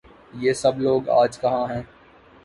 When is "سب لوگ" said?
0.53-1.09